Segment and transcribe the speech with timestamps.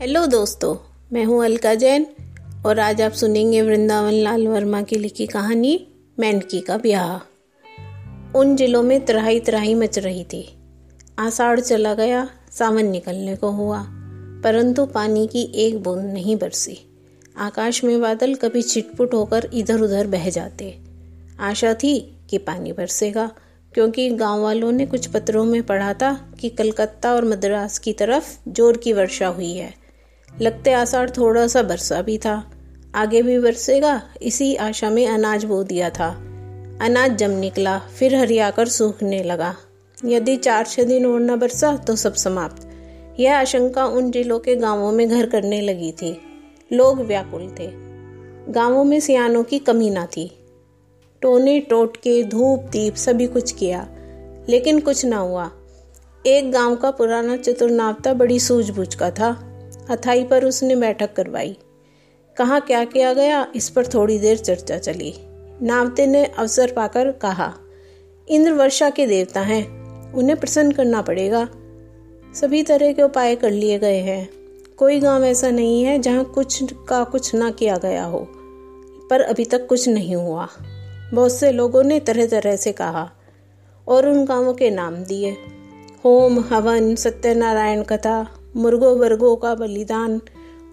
[0.00, 0.76] Hello दोस्तों,
[1.12, 2.06] मैं हूँ अलका जैन
[2.66, 5.86] और आज आप सुनेंगे वृंदावन लाल वर्मा की लिखी कहानी,
[6.18, 10.56] मेंढकी का ब्याह। उन जिलों में त्राही त्राही मच रही थी।
[11.18, 13.84] आषाढ़ चला गया, सावन निकलने को हुआ,
[14.44, 16.78] परंतु पानी की एक बूंद नहीं बरसी।
[17.36, 20.78] आकाश में बादल कभी छिटपुट होकर इधर उधर बह जाते।
[21.40, 21.98] आशा थी
[22.30, 23.30] कि पानी बरसेगा,
[23.74, 28.38] क्योंकि गाँव वालों ने कुछ पत्रों में पढ़ा था कि कलकत्ता और मद्रास की तरफ़
[28.48, 29.80] ज़ोर की वर्षा हुई है।
[30.40, 32.50] लगते आषाढ़ थोड़ा सा बरसा भी था।
[32.94, 36.08] आगे भी बरसेगा, इसी आशा में अनाज बो दिया था।
[36.82, 39.56] अनाज जम निकला, फिर हरियाकर सूखने लगा।
[40.04, 42.70] यदि चार छह दिन और न बरसा तो सब समाप्त।
[43.20, 46.20] यह आशंका उन जिलों के गाँवों में घर करने लगी थी।
[46.72, 47.70] लोग व्याकुल थे।
[48.52, 50.36] गाँवों में सियानों की कमी ना थी।
[51.22, 53.88] टोने, टोटके, धूप, दीप, सभी कुछ किया।
[54.48, 55.50] लेकिन कुछ ना हुआ।
[56.26, 59.49] एक गाँव का पुराना चतुर्नावता बड़ी सूझबूझ का था।
[59.90, 61.56] हथाई पर उसने बैठक करवाई।
[62.36, 65.14] कहा क्या किया गया, इस पर थोड़ी देर चर्चा चली।
[65.62, 67.52] नावते ने अवसर पाकर कहा
[68.28, 71.48] इंद्र वर्षा के देवता हैं, उन्हें प्रसन्न करना पड़ेगा।
[72.34, 74.28] सभी तरह के उपाय कर लिए गए हैं।
[74.78, 78.18] कोई गाँव ऐसा नहीं है जहाँ कुछ का कुछ ना किया गया हो,
[79.10, 80.48] पर अभी तक कुछ नहीं हुआ।
[81.14, 83.10] बहुत से लोगों ने तरह तरह से कहा,
[83.86, 85.36] और उन गाँवों के नाम दिए।
[86.04, 90.20] होम, हवन, सत्यनारायण कथा मुर्गो वर्गों का बलिदान,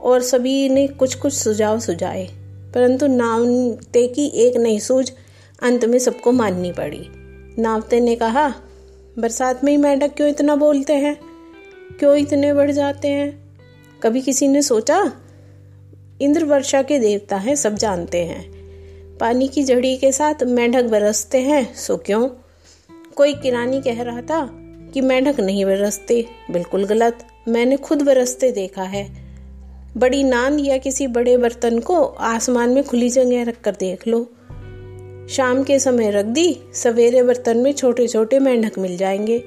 [0.00, 2.28] और सभी ने कुछ कुछ सुझाव सुझाए।
[2.74, 5.12] परंतु नावते की एक नई सूझ
[5.62, 7.08] अंत में सबको माननी पड़ी।
[7.62, 8.54] नावते ने कहा,
[9.18, 11.20] बरसात में ही मेंढक क्यों इतना बोलते हैं?
[11.98, 13.58] क्यों इतने बढ़ जाते हैं?
[14.02, 15.12] कभी किसी ने सोचा?
[16.20, 18.56] इंद्र वर्षा के देवता हैं, सब जानते हैं।
[19.18, 22.28] पानी की जड़ी के साथ मेंढक बरसते हैं, सो क्यों?
[23.16, 24.50] कोई किरानी कह रहा था
[24.94, 29.26] कि मेंढक नहीं बरसते, बिल्कुल गलत। मैंने खुद बरसते देखा है।
[29.96, 34.30] बड़ी नान या किसी बड़े बर्तन को आसमान में खुली जगह रख कर देख लो।
[35.28, 39.38] शाम के समय रख दी, सवेरे बर्तन में छोटे छोटे मेंढक मिल जाएँगे।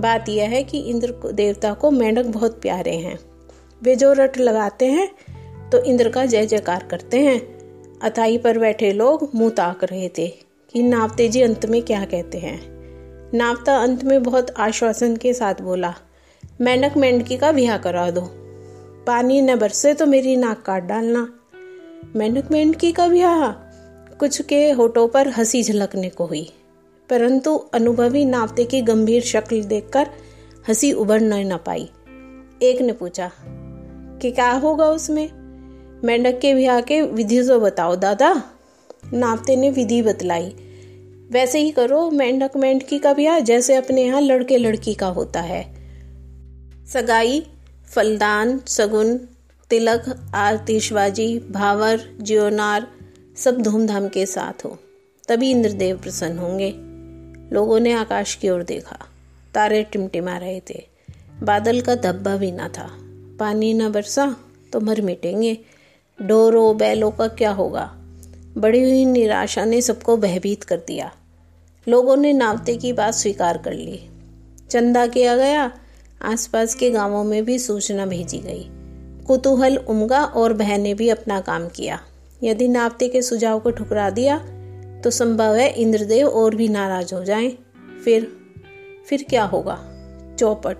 [0.00, 3.18] बात यह है कि इंद्र देवता को मेंढक बहुत प्यारे हैं।
[3.82, 5.08] वे जो रट लगाते हैं
[5.70, 7.40] तो इंद्र का जय जयकार करते हैं।
[8.02, 10.28] अथाई पर बैठे लोग मुँह ताक रहे थे
[10.72, 12.60] कि नावते जी अंत में क्या कहते हैं।
[13.34, 15.94] नावता अंत में बहुत आश्वासन के साथ बोला
[16.60, 18.20] मेंढक मेंढकी का ब्याह करा दो।
[19.06, 21.32] पानी न बरसे तो मेरी नाक काट डालना।
[22.16, 23.50] मेंढक मेंढकी का ब्याह
[24.16, 26.50] कुछ के होठों पर हँसी झलकने को हुई।
[27.08, 30.06] परंतु अनुभवी नावते की गंभीर शक्ल देखकर
[30.68, 31.90] हँसी उभर न पाई।
[32.62, 33.30] एक ने पूछा,
[34.22, 35.30] कि क्या होगा उसमें?
[36.04, 38.42] मेंढक के ब्याह के विधि तो बताओ दादा।
[39.12, 40.56] नावते ने विधि बतलाई,
[41.30, 45.73] वैसे ही करो, मेंढक मेंढकी का ब्याह जैसे अपने यहाँ लड़के लड़की का होता है।
[46.92, 47.46] सगाई,
[47.94, 49.20] फलदान, सगुन,
[49.70, 52.86] तिलक आतिशबाजी भावर जियोनार
[53.36, 54.78] सब धूमधाम के साथ हो।
[55.28, 56.74] तभी इंद्रदेव प्रसन्न होंगे।
[57.54, 58.98] लोगों ने आकाश की ओर देखा।
[59.54, 60.86] तारे टिमटिमा रहे थे।
[61.42, 62.90] बादल का धब्बा भी ना था।
[63.40, 64.36] पानी न बरसा
[64.72, 65.58] तो मर मिटेंगे।
[66.22, 67.94] डोरों, बैलों का क्या होगा?
[68.56, 71.12] बड़ी हुई निराशा ने सबको भयभीत कर दिया।
[71.88, 74.08] लोगों ने नावते की बात स्वीकार कर ली।
[74.70, 75.78] चंदा किया गया
[76.22, 78.68] आसपास के गाँवों में भी सूचना भेजी गई।
[79.26, 82.00] कुतूहल, उमगा और बहन ने भी अपना काम किया।
[82.42, 84.38] यदि नावते के सुझाव को ठुकरा दिया
[85.04, 87.58] तो संभव है इंद्रदेव और भी नाराज़ हो जाएँ।
[88.04, 88.32] फिर
[89.08, 89.78] फिर क्या होगा?
[90.38, 90.76] चौपट,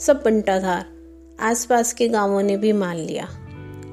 [0.00, 0.86] सब बंटाधार,
[1.40, 3.28] आसपास के गाँवों ने भी मान लिया।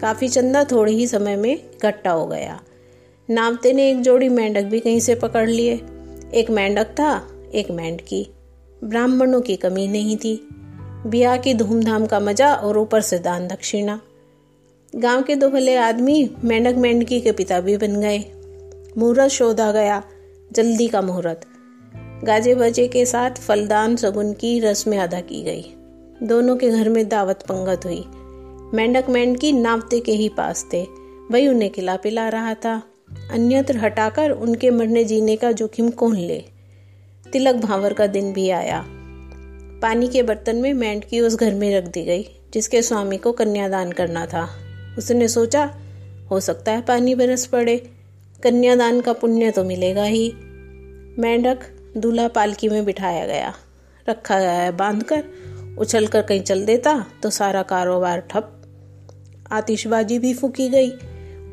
[0.02, 2.62] काफ़ी चंदा थोड़े ही समय में इकट्ठा हो गया।
[3.30, 5.82] नावते ने एक जोड़ी मेंढक भी कहीं से पकड़ लिए।
[6.34, 8.28] एक मेंढक था, एक मेंढकी।
[8.84, 10.48] ब्राह्मणों की कमी नहीं थी।
[11.08, 14.02] ब्याह की धूमधाम का मज़ा और ऊपर से दान दक्षिणा।
[14.96, 18.20] गाँव के दो भले आदमी मेंढक मेंढकी के पिता भी बन गए।
[18.98, 20.04] मुहूर्त शोधा गया,
[20.52, 21.42] जल्दी का मुहूर्त।
[22.24, 25.74] गाजे बजे के साथ फलदान सगुन की रस्में अदा की गई।
[26.24, 28.06] दोनों के घर में दावत पंगत हुई।
[28.78, 30.84] मेंढक मेंढकी नावते के ही पास थे।
[31.32, 32.84] वही उन्हें खिला पिला रहा था।
[33.32, 36.44] अन्यत्र हटाकर उनके मरने जीने का जोखिम कौन ले?
[37.34, 39.01] तिलक भावर का दिन भी आया।
[39.82, 43.92] पानी के बर्तन में मेंढकी उस घर में रख दी गई, जिसके स्वामी को कन्यादान
[43.92, 44.50] करना था।
[44.98, 45.76] उसने सोचा,
[46.32, 47.92] हो सकता है पानी बरस पड़े।
[48.44, 50.34] कन्यादान का पुण्य तो मिलेगा ही।
[51.20, 51.60] मेंढक
[51.98, 53.54] दूल्हा पालकी में बिठाया गया।
[54.10, 55.24] रखा गया है बाँध कर
[55.80, 58.58] उछल कर कहीं चल देता तो सारा कारोबार ठप।
[59.52, 60.90] आतिशबाजी भी फूकी गई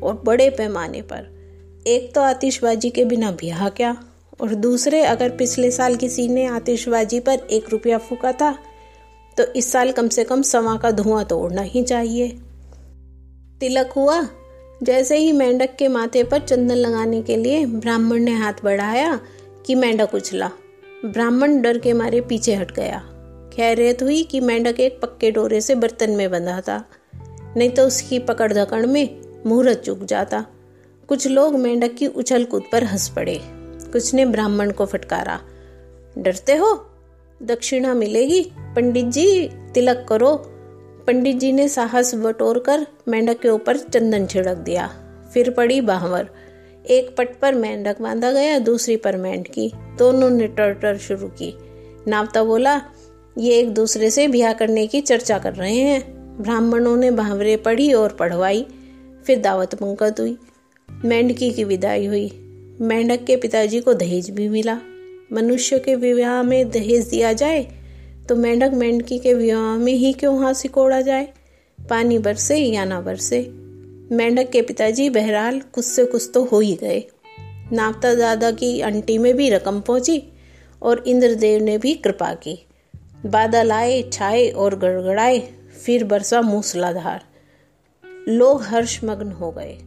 [0.03, 1.39] और बड़े पैमाने पर।
[1.87, 4.03] एक तो आतिशबाजी के बिना ब्याह क्या?
[4.39, 8.57] और दूसरे, अगर पिछले साल किसी ने आतिशबाजी पर एक रुपया फूका था
[9.37, 12.27] तो इस साल कम से कम सवा का धुआँ तो उड़ना ही चाहिए।
[13.59, 14.21] तिलक हुआ।
[14.83, 19.19] जैसे ही मेंढक के माथे पर चंदन लगाने के लिए ब्राह्मण ने हाथ बढ़ाया
[19.65, 20.49] कि मेंढक उछला।
[21.05, 22.99] ब्राह्मण डर के मारे पीछे हट गया।
[23.53, 26.83] खैरियत हुई कि मेंढक एक पक्के डोरे से बर्तन में बंधा था,
[27.57, 30.45] नहीं तो उसकी पकड़ धकड़ में मुहूर्त चुक जाता।
[31.09, 33.39] कुछ लोग मेंढक की उछल कूद पर हंस पड़े।
[33.91, 35.39] कुछ ने ब्राह्मण को फटकारा।
[36.17, 36.85] डरते हो?
[37.43, 40.43] दक्षिणा मिलेगी। पंडित जी, तिलक करो।
[41.07, 44.87] पंडित जी ने साहस बटोर कर मेंढक के ऊपर चंदन छिड़क दिया।
[45.33, 46.29] फिर पड़ी बाहवर
[46.89, 51.57] एक पट पर मेंढक बांधा गया, दूसरी पर मेंढ की। दोनों ने टर शुरू की।
[52.07, 52.81] नावता बोला,
[53.37, 57.93] ये एक दूसरे से ब्याह करने की चर्चा कर रहे हैं। ब्राह्मणों ने बाहवरे पढ़ी
[57.93, 58.67] और पढ़वाई।
[59.25, 60.37] फिर दावत पंकत हुई।
[61.05, 62.48] मेंढकी की विदाई हुई।
[62.79, 64.77] मेंढक के पिताजी को दहेज भी मिला।
[65.33, 67.63] मनुष्य के विवाह में दहेज दिया जाए
[68.29, 71.27] तो मेंढक मेंढकी के विवाह में ही क्यों हाथ सिकोड़ा जाए?
[71.79, 73.39] पानी बरसे या ना बरसे?
[74.11, 77.03] मेंढक के पिताजी बहरहाल कुछ से कुछ तो हो ही गए।
[77.71, 80.21] नापता दादा की अंटी में भी रकम पहुँची
[80.81, 82.57] और इंद्रदेव ने भी कृपा की।
[83.25, 85.39] बादल आए छाए और गड़गड़ाए,
[85.85, 87.23] फिर बरसा मूसलाधार।
[88.27, 89.77] लोग हर्षमग्न हो गए।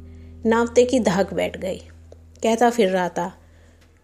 [0.46, 1.80] नावते की धाक बैठ गई।
[2.42, 3.38] कहता फिर रहा था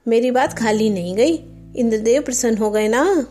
[0.08, 1.32] मेरी बात खाली नहीं गई,
[1.76, 3.26] इंद्रदेव प्रसन्न हो गए ना?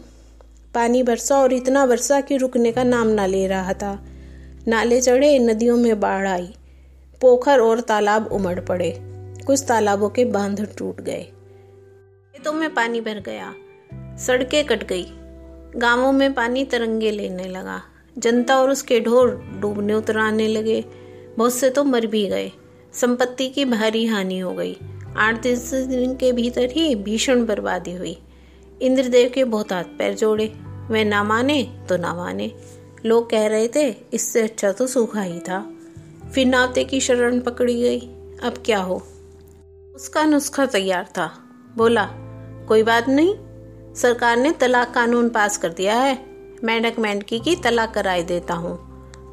[0.74, 4.06] पानी बरसा और इतना बरसा कि रुकने का नाम ना ले रहा था।
[4.68, 6.54] नाले चढ़े, नदियों में बाढ़ आई।
[7.22, 8.98] पोखर और तालाब उमड़ पड़े।
[9.46, 11.24] कुछ तालाबों के बाँध टूट गए।
[12.36, 13.56] खेतों में पानी भर गया।
[14.18, 15.06] सड़कें कट गई।
[15.76, 17.82] गाँवों में पानी तरंगे लेने लगा।
[18.18, 20.86] जनता और उसके ढोर डूबने उतराने लगे।
[21.38, 22.52] बहुत से तो मर भी गए।
[22.94, 24.78] संपत्ति की भारी हानि हो गई।
[25.20, 28.18] आठ दिन के भीतर ही भीषण बर्बादी हुई।
[28.82, 30.46] इंद्रदेव के बहुत हाथ पैर जोड़े।
[30.92, 32.52] वह ना माने तो ना माने।
[33.06, 35.74] लोग कह रहे थे, इससे अच्छा तो सूखा ही था।
[36.36, 38.00] फिर नाते की शरण पकड़ी गई।
[38.44, 39.04] अब क्या हो?
[39.96, 41.44] उसका नुस्खा तैयार था।
[41.78, 42.10] बोला,
[42.68, 43.36] कोई बात नहीं।
[43.96, 46.26] सरकार ने तलाक कानून पास कर दिया है।
[46.64, 48.80] मेंढक मेंढकी की तलाक कराई देता हूँ।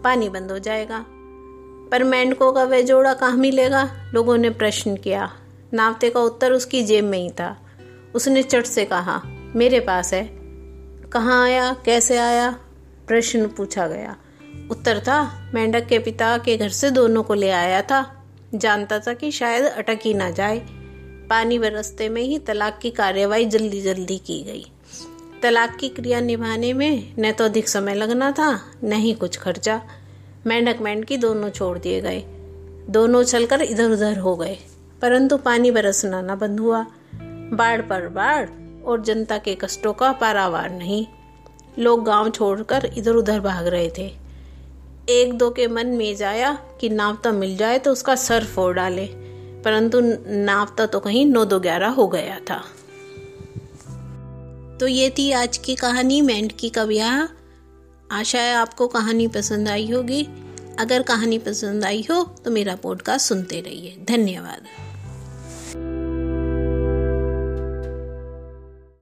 [0.03, 1.07] पानी बंद हो जाएगा।
[1.91, 4.11] पर मेंढकों का वह जोड़ा कहाँ मिलेगा?
[4.15, 5.33] लोगों ने प्रश्न किया।
[5.75, 7.61] नावते का उत्तर उसकी जेब में ही था।
[8.15, 9.23] उसने चट से कहा,
[9.57, 10.31] मेरे पास है।
[11.13, 11.77] कहाँ आया?
[11.85, 12.59] कैसे आया?
[13.09, 14.17] प्रश्न पूछा गया।
[14.71, 18.25] उत्तर था, मेंढक के पिता के घर से दोनों को ले आया था।
[18.55, 20.67] जानता था कि शायद अटक ही ना जाए।
[21.31, 24.67] पानी बरसते में ही तलाक की कार्यवाही जल्दी जल्दी की गई।
[25.43, 29.83] तलाक की क्रिया निभाने में न तो अधिक समय लगना था, न ही कुछ खर्चा।
[30.47, 32.25] मेंढक मेंढकी दोनों छोड़ दिए गए।
[32.91, 34.59] दोनों चलकर इधर उधर हो गए।
[35.05, 36.87] परंतु पानी बरसना न बंद हुआ।
[37.53, 38.49] बाढ़ पर बाढ़
[38.85, 41.07] और जनता के कष्टों का पारावार नहीं।
[41.79, 44.07] लोग गाँव छोड़कर इधर उधर भाग रहे थे।
[45.09, 49.07] एक दो के मन में जाया कि नावता मिल जाए तो उसका सर फोड़ डाले।
[49.65, 52.63] परंतु नावता तो कहीं नौ दो ग्यारह हो गया था।
[54.81, 57.27] तो ये थी आज की कहानी मेंढकी का ब्याह
[58.11, 60.29] आशा है आपको कहानी पसंद आई होगी।
[60.79, 64.84] अगर कहानी पसंद आई हो तो मेरा पॉडकास्ट सुनते रहिए। धन्यवाद।